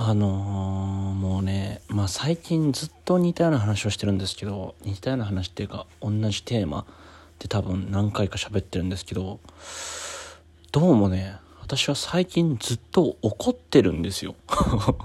[0.00, 6.86] あのー、もうね、まあ最近ずっと似たような話をしてるんですけど、似たような話っていうか、同じテーマ
[7.40, 9.40] で多分何回か喋ってるんですけど、
[10.70, 14.36] どうもね、私は最近ずっと怒ってるんですよ。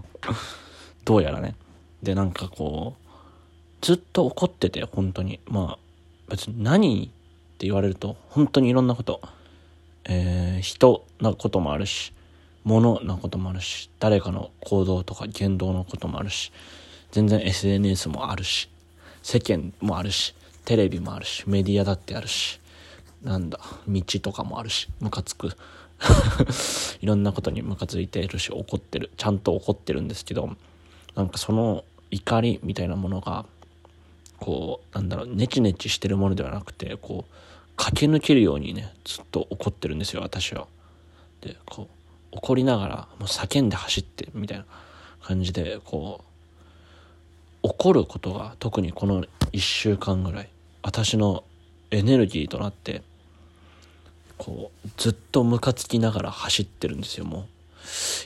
[1.06, 1.56] どうやらね。
[2.04, 3.16] で、なんかこう、
[3.82, 5.40] ずっと怒ってて、本当に。
[5.48, 5.80] まあ、
[6.30, 7.08] 別に何っ
[7.58, 9.22] て言われると、本当にいろんなこと。
[10.06, 12.14] えー、人なこともあるし、
[12.64, 16.52] 物なこともあるし、誰かの行動とか言動のこともあるし、
[17.12, 18.70] 全然 SNS もあるし、
[19.22, 20.34] 世間もあるし、
[20.66, 22.60] テレビもあるし、メディアだってあるし、
[23.22, 25.56] なんだ、道とかもあるし、ムカつく。
[27.02, 29.12] いろんなことにムカついてるし、怒ってる。
[29.18, 30.50] ちゃんと怒ってるんですけど、
[31.16, 33.46] なんかその怒りみたいなものが、
[34.40, 37.34] こう、なんだろう、ネチネチしてるものではなくて、こう、
[37.76, 40.68] 駆け抜けるようにね、ずっと怒ってるんですよ、私は。
[41.42, 42.03] で、こう、
[42.36, 44.66] 怒りながらもう叫んで走ってみたいな
[45.22, 46.22] 感じでこ
[47.64, 50.50] う怒ることが特にこの1週間ぐらい
[50.82, 51.44] 私の
[51.92, 53.04] エネルギーとなって
[54.38, 57.46] こうずっとムカつきながら走ってるんですよもう。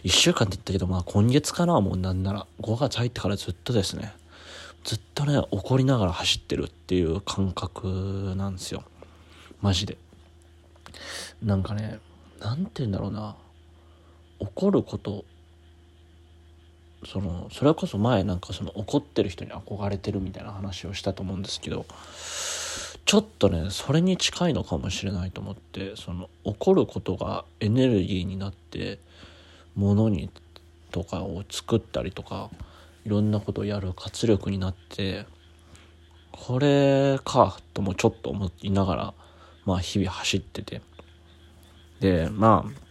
[0.04, 4.14] 1週間って言ったけどまあ今月かなもうなんなら5月入ってからずっとですね。
[4.84, 8.84] ずっとね怒りながら走ってるっていう感覚なんですよ。
[9.62, 9.98] マジで。
[11.44, 12.00] なんかね
[12.40, 13.36] 何て言うんだろうな。
[14.40, 15.26] 怒ること
[17.06, 21.86] そのそれこそ前なんかその怒ってる人に憧れてるみたいな話をしたと思うんですけど
[23.06, 29.00] ちょっとねそれに近いのかもしれないと思ってその怒ることがエネルギーになって
[29.76, 30.30] 物に
[30.92, 32.50] とかを作ったりとか
[33.06, 35.26] いろんなことをやる活力になって
[36.32, 39.14] これかともちょっと思いながら
[39.66, 40.82] まあ日々走ってて。
[42.00, 42.87] でまあ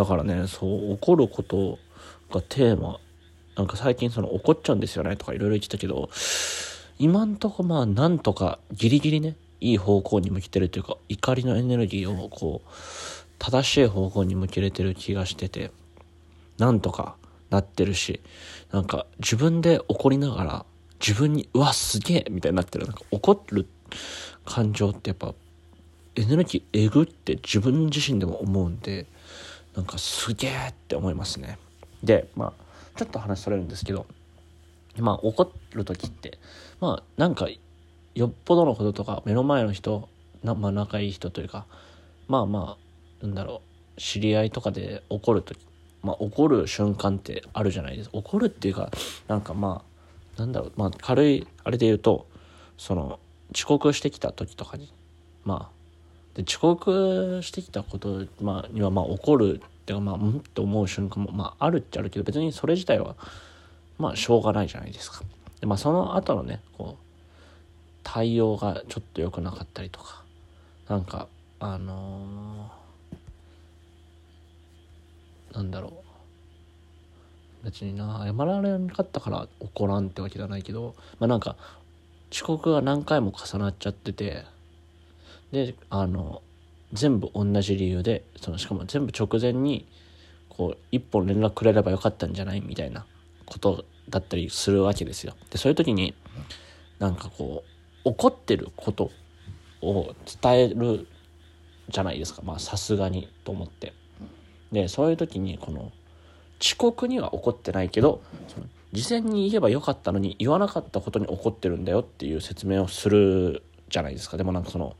[0.00, 1.78] だからねそう怒ること
[2.30, 2.98] がテーマ
[3.54, 6.08] なんか最近その怒っちゃうんですよねとかいろいろ言ってたけど
[6.98, 12.68] 今んとこまあなんとかギリギリねいい方向に向けてるというか怒りのエネルギーをこう
[13.38, 15.70] 正しい方向に向けれてる気がしてて
[16.56, 17.16] なんとか
[17.50, 18.22] なってるし
[18.72, 20.66] なんか自分で怒りながら
[20.98, 22.86] 自分にうわすげえみたいになってる。
[22.86, 23.66] なんか怒る
[24.46, 25.34] 感情ってやっぱ
[26.16, 29.06] エネルギーえぐって自分自身でも思うんで
[29.80, 31.58] なんかすげえって思いますね。
[32.02, 34.04] でまあちょっと話それるんですけど
[34.98, 36.38] まあ怒る時って
[36.80, 37.48] まあなんか
[38.14, 40.10] よっぽどのこととか目の前の人
[40.44, 41.64] な、まあ、仲いい人というか
[42.28, 42.76] まあま
[43.22, 43.62] あなんだろ
[43.96, 45.58] う知り合いとかで怒る時
[46.02, 48.18] まあ怒る瞬間ってあるじゃないですか。
[48.18, 48.90] 怒るっていうか
[49.28, 49.82] なんかま
[50.36, 52.26] あなんだろうまあ軽いあれで言うと
[52.76, 53.18] その
[53.54, 54.92] 遅刻してきた時とかに
[55.46, 55.79] まあ
[56.34, 58.26] で遅刻してきたこと、
[58.70, 63.16] にはまあ怒るっていうかまあうんって思う瞬間もまああるっちゃあるけど別にそれ自体は
[63.98, 65.22] まあしょうがないじゃないですか。
[65.60, 67.04] でまあその後のねこう
[68.02, 70.24] 対応がちょっと良くなかったりとか
[70.88, 81.56] なんかあのー、なんだろう別にな謝られなかったから怒らんってわけじゃないけどまあなんか
[82.32, 84.44] 遅刻が何回も重なっちゃってて
[85.52, 86.42] であの
[86.92, 89.86] 全部同じ理由でそのしかも全部直前に
[90.48, 93.06] こう一本連絡くれればよかったんじゃないみたいな
[93.46, 95.34] ことだったりするわけですよ。
[95.50, 96.14] でそういう時に
[96.98, 97.64] なんかこ
[98.04, 99.10] う怒ってること
[99.82, 101.06] を伝える
[101.88, 103.92] じゃないですかまあさすがにと思って。
[104.72, 105.92] でそういう時にこの
[106.60, 114.96] 遅刻には怒ってないけどその事前に言えばよかったのに言わなかったことに怒ってるんだよっていう説明をするじゃないですかでもなんかその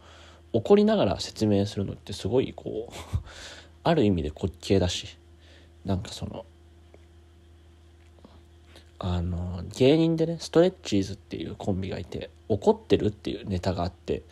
[0.52, 2.92] 怒りながら説明するのってすごいこう
[3.84, 5.16] ある意味で滑稽だし
[5.84, 6.44] なんかその
[8.98, 14.22] あの芸人でねストレッチーズっていうコンビがいて怒ってるっていうネタがあって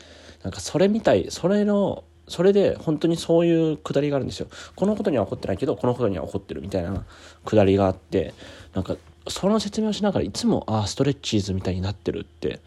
[0.43, 4.49] なんかそれみたいそれのそれで本当にそういうくだりがあるんですよ。
[4.77, 7.05] このことには怒ってないけどこのことには怒ってるみたいな
[7.45, 8.34] くだりがあって
[8.75, 8.97] なんか
[9.28, 12.60] その説明をしながらいつもああストレッチーズみたいになってるって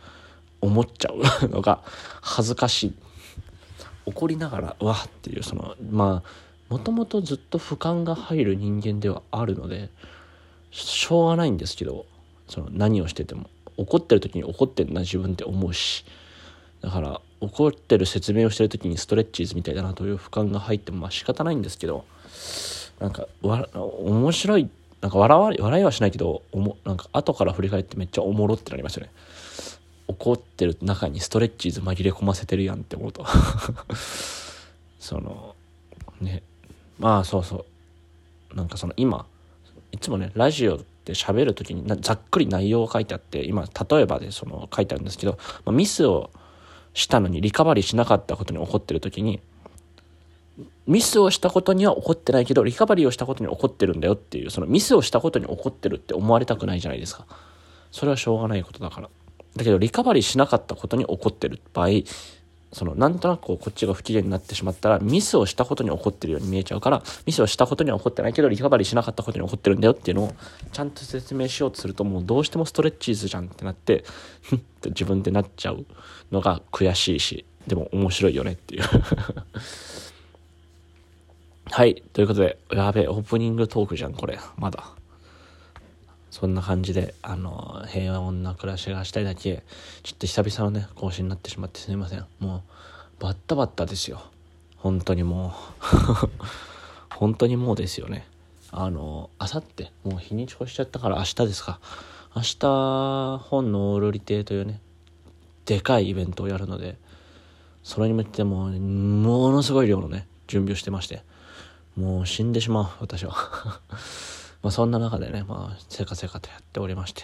[0.62, 1.82] 思っちゃうのが
[2.22, 2.94] 恥ずかしい。
[4.06, 6.30] 怒りながらわっていうそのまあ
[6.70, 9.90] もともとずっと俯瞰が入る人間ではあるので
[10.72, 12.06] しょうがないんですけど
[12.48, 16.06] その何をしてても怒ってる時に怒ってるな自分って思うし
[16.82, 22.06] だから怒ってる説明をしてる時にストレッチーズみたいだなという俯瞰が入ってもまあ仕方ないんですけど
[23.00, 24.70] なんかわ面白い
[25.02, 29.10] なんか笑わ笑いはしないけどおもなんか後から振り返ってめっちゃおもろってなりましたね。
[30.12, 33.26] 怒ってる中にストレッチーズ紛れ込ませてるやんって思うと。
[35.00, 35.56] その
[36.20, 36.44] ね。
[37.00, 37.66] まあそうそ
[38.54, 38.56] う。
[38.56, 39.26] なんかその今
[39.92, 46.30] いつもねラジオって喋る時にざっくり内容が書いてあって今例えばでその書いてあるんですけど、まあ、ミスを
[46.94, 49.40] したのにリカバリーしなかったことに怒ってる時に
[50.88, 57.26] ミスをしたことには怒ってないけどリカバリーをしたことに怒ってるんだよっていうそのミスをしたことに怒ってるって思われたくないじゃないですか。
[57.92, 59.10] それはしょうがないことだから。
[59.56, 61.90] だけどリカバリーしなかったことに怒ってる場合
[62.74, 70.34] そのなんとなくこっちが不機嫌になってしまったらミスをしたことに怒ってるように見えちゃうからミスをしたことには怒ってないけどリカバリーしなかったことに怒ってるんだよっていうのを
[70.72, 74.06] ちゃんと説明しようとするともうどうしてもストレッチーズじゃんってなって
[74.42, 75.86] ふって自分でなっちゃう
[76.32, 78.84] のが悔しいしでも面白いよねっていう。
[81.66, 84.40] はいということでやべえオープニングトークじゃんこれ。
[84.58, 84.92] まだ。
[86.32, 89.64] そんな感じで、あの、平穏な暮らしがしたいだけ、
[90.02, 92.26] ちょっと久々のね、更新になってしまってすみません。
[92.40, 92.64] も
[93.20, 94.24] う、バッタバッタですよ。
[94.78, 95.52] 本当にもう
[97.14, 98.26] 本当にもうですよね。
[98.72, 101.82] あの、あさって、もう日にち越しちゃったから明日ですか。
[102.34, 104.80] 明日、本のオールリテというね、
[105.66, 106.98] でかいイベントをやるので、
[107.84, 111.24] それに向けてもう、ものすごい量のね、準備をしてまして、
[111.98, 113.36] もう死んでしまう、私は
[114.64, 117.24] まあそんな中でね、まあ、せかせかとやっておりまして。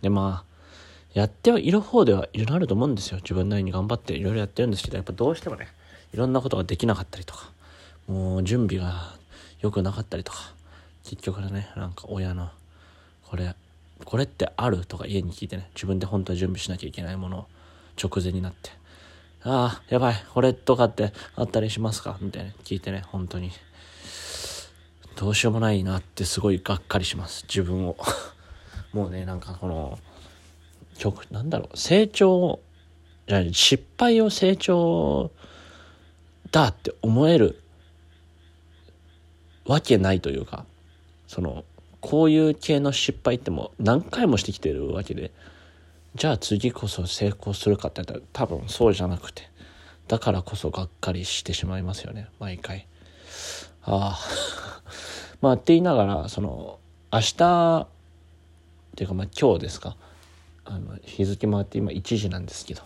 [0.00, 0.54] で、まあ、
[1.12, 3.18] やってはいる方ではいろいろあると思うんですよ。
[3.18, 5.68] 自分なりに頑張っていろいろやってるんですけど、やっぱどうしてもね、
[6.12, 7.50] いろんなことができなかったりとか、
[8.08, 9.14] もう準備が
[9.60, 10.38] 良くなかったりとか、
[11.04, 12.50] 結局ね、なんか親の、
[13.28, 13.54] これ、
[14.04, 17.46] これってあるとか家に聞いてね、自分で本当は準備しなきゃいけないものを
[18.02, 18.70] 直前になって、
[19.44, 22.16] ああ、やばい、これとかってあったりしますか？
[22.20, 23.52] みたいな聞いてね、本当に。
[25.16, 27.44] どうしようもないなってすごいがっかりします。
[27.48, 27.96] 自分を。
[28.92, 29.98] もうねなんかこの
[30.98, 32.60] 曲なんだろう成長
[33.26, 35.30] じゃ失敗を成長
[36.50, 37.60] だって思える
[39.66, 40.64] わけないというか
[41.26, 41.64] その
[42.00, 45.32] こういう系の失敗ってもう何回もしてきてるわけで
[46.14, 49.42] じゃあ次こそ成功するかって言ったら多分そうじゃなくて
[50.06, 52.86] だからこそがっかりしてしまいますよね毎回。
[53.82, 54.73] ああ
[55.40, 56.78] まあって言いながらその
[57.12, 57.88] 明日
[58.92, 59.96] っていうかまあ今日ですか。
[60.66, 62.82] あの日付回って今1時なんですけど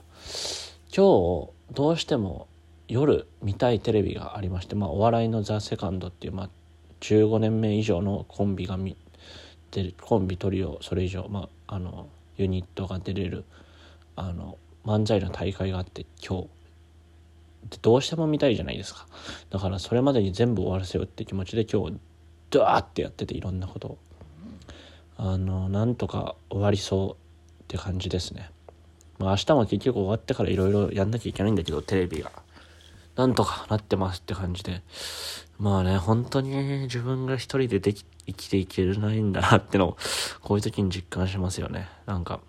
[0.95, 2.49] 今日どうしても
[2.89, 6.51] 夜見たいテレビがありまして、まあ、お笑いの「ザ・セカンドっていう、まあ、
[7.01, 8.97] 15年目以上のコンビが見
[9.71, 13.45] てコンビトリオそれ以上、まあ、あのユニットが出れる
[14.17, 16.49] あの漫才の大会があって今日。
[17.83, 19.07] どうしても見たいじゃないですか。
[19.51, 21.99] だからそれまでに全部終わらせようって気持ちで今日
[22.51, 23.89] ドワーってやってていろんなこと。
[23.89, 23.99] を
[25.17, 27.17] あのなんとか終わりそ
[27.61, 28.51] うって感じですね。
[29.19, 32.31] まあ明日も結局終わってからいろいろやんなきゃいけないんだけどテレビが。
[33.17, 34.83] なんとかなってますって感じで。
[35.59, 36.53] まあね本当に
[36.83, 39.97] 自分が一人ででき生きていけないんだなってのを
[40.41, 41.89] こういう時に実感しますよね。
[42.07, 42.41] なんか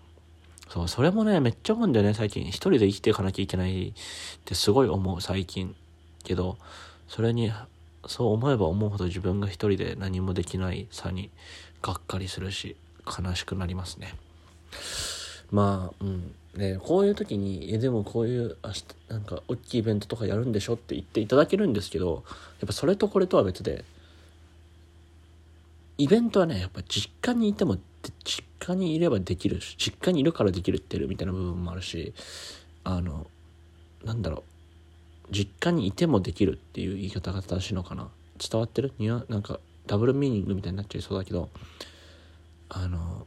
[0.68, 2.44] そうそれもねめっちゃ思うんだよね最近。
[2.44, 3.92] 一人で生きていかなきゃいけないっ
[4.44, 5.74] てすごい思う最近。
[6.22, 6.56] けど
[7.08, 7.50] それに
[8.06, 11.30] そう思えば思うほど自分が一人で何もできないさに
[11.82, 12.76] がっかりするし
[13.06, 14.14] 悲しくなりますね
[15.50, 22.24] まあうんねこういう時に「えでもこういう明日なんか大きいイベントとかやるんでしょ?」って言っていただけるんですけど
[22.60, 23.84] やっぱそれとこれとは別で
[25.98, 27.78] イベントはねやっぱ実家にいても
[28.24, 32.14] 実家にいればできるし実家にいるからできるってるみたいな部分もあるし
[32.84, 33.26] あの
[34.04, 34.42] なんだろう
[35.30, 38.08] 実家にいてもできるっていう言い方が正しいのかな？
[38.38, 38.92] 伝わってる？
[38.98, 41.48] にはなんかダブルミーニングみたいになっちゃいそうだけど
[42.68, 43.26] あの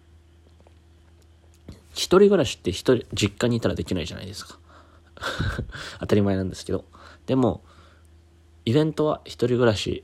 [1.93, 4.57] 一人暮らしって一人実家にいたらできないじゃないですか。
[6.00, 6.86] 当たり前なんですけど。
[7.25, 7.63] でも
[8.65, 10.03] イベントは一人暮らし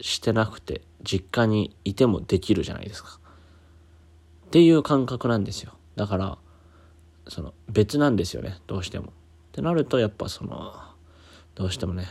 [0.00, 3.18] してなくて実家にいてもできるじゃないですか。
[4.46, 5.72] っていう感覚なんですよ。
[5.96, 6.38] だから
[7.28, 9.06] その別なんですよねどうしても。
[9.06, 9.10] っ
[9.52, 10.74] てなるとやっぱその
[11.54, 12.06] どうしてもね、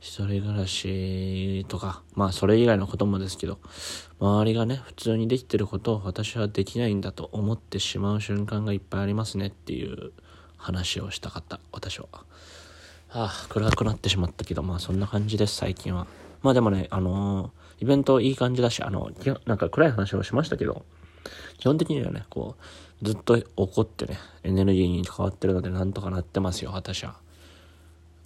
[0.00, 3.58] 一人暮らしとか、まあそれ以外のこともですけど、
[4.20, 10.12] 周りがね、普通にできてることを私はできないんだと思ってしまう瞬間がいっぱいありますねっていう
[10.58, 12.06] 話をしたかった、私は。
[12.12, 16.06] ああ、暗くなってしまったけど、まあそんな感じです、最近は。
[16.42, 19.10] まあでもね、あのー、イベントいい感じだし、あの、
[19.46, 20.84] なんか暗い話をしましたけど、
[21.56, 22.56] 基本的にはね、こ
[23.02, 27.23] う、ずっと怒ってね、エネルギーに変わってるのでなんとかなってますよ、私は。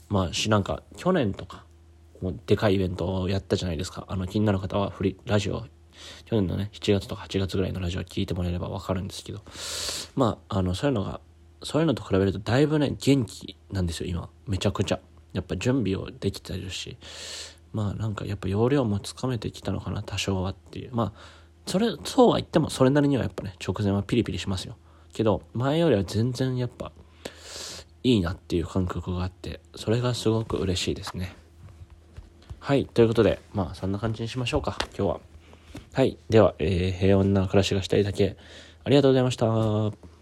[0.09, 1.65] まあしなんか去年とか
[2.21, 4.05] もうでかいイベントをやったじゃないですか。
[4.09, 5.65] あの気になる方はフリラジオ
[6.25, 9.43] 去年のね7月とか8月ぐらいのラジオ聞いてもらえればわかるんですけど。
[10.17, 11.21] まああのそういうのが
[11.63, 14.29] そういうのと比べるとだいぶね元気なんですよ今。
[14.47, 15.01] めちゃくちゃ。
[15.33, 16.97] やっぱ準備をできてるし。
[17.73, 20.91] まあなんかやっぱ容量もつかめてきたのかな多少はっていう。
[20.95, 21.39] まあ
[21.69, 24.77] それ、そうは言ってもそれなりにはやっぱね、直前はピリピリしますよ。
[25.13, 26.93] けど、前よりは全然やっぱ、
[28.09, 31.35] いいなっていう感覚があって、それがすごく嬉しいですね。
[32.59, 32.87] はい。
[32.87, 35.21] ということで、まあ、そんな感じにしましょうか、今日は。
[35.93, 36.17] はい。
[36.29, 38.37] では、えー、平穏な暮らしがしたいだけ、
[38.85, 40.18] ありがとうございました。